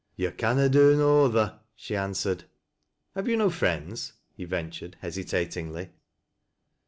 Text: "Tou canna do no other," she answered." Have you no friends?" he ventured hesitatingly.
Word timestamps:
"Tou 0.17 0.31
canna 0.31 0.67
do 0.67 0.97
no 0.97 1.25
other," 1.25 1.59
she 1.75 1.95
answered." 1.95 2.45
Have 3.15 3.27
you 3.27 3.37
no 3.37 3.51
friends?" 3.51 4.13
he 4.35 4.45
ventured 4.45 4.97
hesitatingly. 5.01 5.91